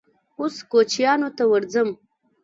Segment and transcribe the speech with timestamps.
[0.37, 1.89] _اوس کوچيانو ته ورځم.